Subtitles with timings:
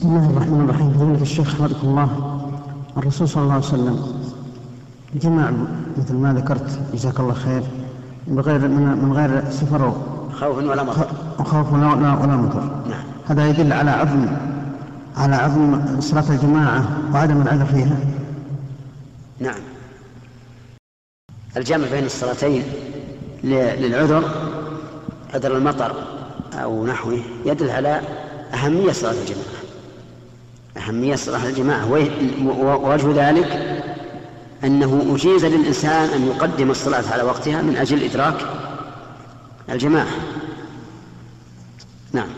[0.00, 0.92] بسم الله الرحمن الرحيم.
[0.92, 2.08] فضيلة الشيخ حفظكم الله.
[2.96, 3.96] الرسول صلى الله عليه وسلم
[5.14, 5.50] جمع
[5.98, 7.62] مثل ما ذكرت جزاك الله خير
[8.26, 9.92] بغير من, من غير سفر
[10.32, 11.06] خوف ولا مطر.
[11.38, 12.60] وخوف ولا, ولا, ولا مطر.
[12.90, 13.02] نعم.
[13.28, 14.26] هذا يدل على عظم
[15.16, 17.96] على عظم صلاة الجماعة وعدم العذر فيها.
[19.40, 19.60] نعم.
[21.56, 22.62] الجمع بين الصلاتين
[23.44, 24.24] للعذر
[25.34, 25.92] عذر المطر
[26.54, 28.00] أو نحوه يدل على
[28.54, 29.60] أهمية صلاة الجماعة.
[30.76, 31.92] أهمية صلاة الجماعة.
[32.44, 33.80] ووجه ذلك
[34.64, 38.36] أنه أجيز للإنسان أن يقدم الصلاة على وقتها من أجل إدراك
[39.68, 40.14] الجماعة.
[42.12, 42.28] نعم.